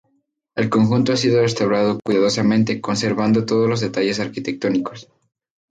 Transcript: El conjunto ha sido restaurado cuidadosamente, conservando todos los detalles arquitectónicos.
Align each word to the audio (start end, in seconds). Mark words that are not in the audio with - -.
El 0.55 0.67
conjunto 0.71 1.13
ha 1.13 1.15
sido 1.15 1.43
restaurado 1.43 1.99
cuidadosamente, 2.03 2.81
conservando 2.81 3.45
todos 3.45 3.69
los 3.69 3.81
detalles 3.81 4.19
arquitectónicos. 4.19 5.07